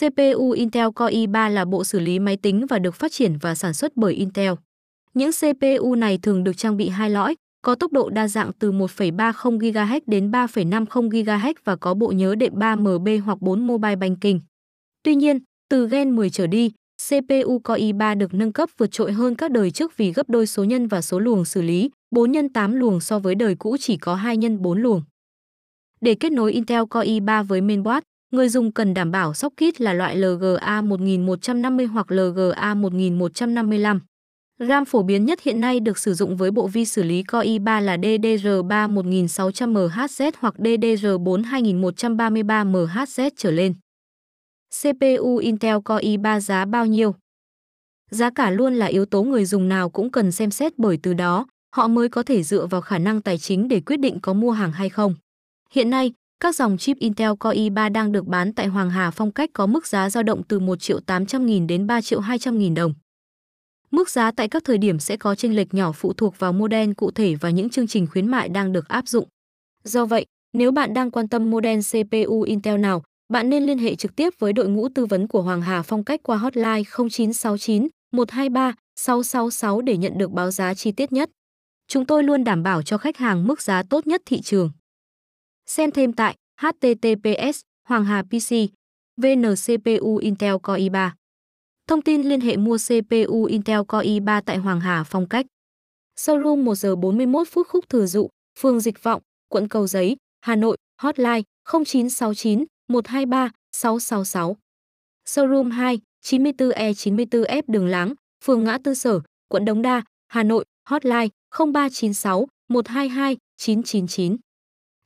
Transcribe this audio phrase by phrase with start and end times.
[0.00, 3.54] CPU Intel Core i3 là bộ xử lý máy tính và được phát triển và
[3.54, 4.52] sản xuất bởi Intel.
[5.14, 8.72] Những CPU này thường được trang bị hai lõi, có tốc độ đa dạng từ
[8.72, 14.38] 1,30 GHz đến 3,50 GHz và có bộ nhớ đệm 3MB hoặc 4 mobile banking.
[15.02, 15.38] Tuy nhiên,
[15.70, 16.70] từ Gen 10 trở đi,
[17.08, 20.46] CPU Core i3 được nâng cấp vượt trội hơn các đời trước vì gấp đôi
[20.46, 23.76] số nhân và số luồng xử lý, 4 x 8 luồng so với đời cũ
[23.80, 25.02] chỉ có 2 x 4 luồng.
[26.00, 29.92] Để kết nối Intel Core i3 với mainboard, người dùng cần đảm bảo socket là
[29.92, 34.00] loại LGA 1150 hoặc LGA 1155.
[34.58, 37.48] RAM phổ biến nhất hiện nay được sử dụng với bộ vi xử lý Core
[37.48, 43.74] i3 là DDR3 1600MHz hoặc DDR4 2133MHz trở lên.
[44.82, 47.14] CPU Intel Core i3 giá bao nhiêu?
[48.10, 51.14] Giá cả luôn là yếu tố người dùng nào cũng cần xem xét bởi từ
[51.14, 51.46] đó,
[51.76, 54.50] họ mới có thể dựa vào khả năng tài chính để quyết định có mua
[54.50, 55.14] hàng hay không.
[55.70, 59.32] Hiện nay, các dòng chip Intel Core i3 đang được bán tại Hoàng Hà Phong
[59.32, 62.58] Cách có mức giá dao động từ 1 triệu 800 nghìn đến 3 triệu 200
[62.58, 62.94] nghìn đồng.
[63.90, 66.92] Mức giá tại các thời điểm sẽ có chênh lệch nhỏ phụ thuộc vào model
[66.92, 69.28] cụ thể và những chương trình khuyến mại đang được áp dụng.
[69.84, 73.94] Do vậy, nếu bạn đang quan tâm model CPU Intel nào, bạn nên liên hệ
[73.94, 77.88] trực tiếp với đội ngũ tư vấn của Hoàng Hà Phong Cách qua hotline 0969
[78.12, 81.30] 123 666 để nhận được báo giá chi tiết nhất.
[81.88, 84.70] Chúng tôi luôn đảm bảo cho khách hàng mức giá tốt nhất thị trường.
[85.66, 88.54] Xem thêm tại https Hoàng Hà PC
[89.16, 91.10] VNCPU Intel Core i3.
[91.88, 95.46] Thông tin liên hệ mua CPU Intel Core i3 tại Hoàng Hà Phong Cách.
[96.16, 100.56] Showroom 1 giờ 41 phút khúc thừa dụ, phường Dịch Vọng, quận Cầu Giấy, Hà
[100.56, 101.42] Nội, hotline
[101.82, 104.56] 0969 123 666.
[105.26, 111.28] Showroom 2, 94E94F Đường Láng, phường Ngã Tư Sở, quận Đống Đa, Hà Nội, hotline
[111.50, 114.36] 0396 122 999.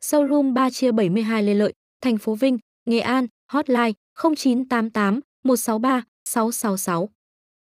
[0.01, 7.09] Showroom 3 chia 72 Lê Lợi, thành phố Vinh, Nghệ An, hotline 0988 163 666.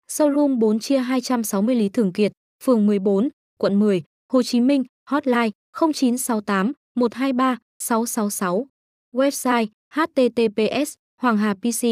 [0.08, 2.32] Showroom 4 chia 260 Lý Thường Kiệt,
[2.64, 8.66] phường 14, quận 10, Hồ Chí Minh, hotline 0968 123 666.
[9.12, 11.82] Website https Hoàng Hà PC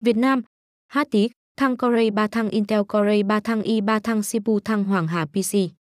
[0.00, 0.42] Việt Nam
[0.88, 4.84] hát tí Thăng corey 3 thăng Intel corey 3 thăng Y 3 thăng sipu thăng
[4.84, 5.79] Hoàng Hà PC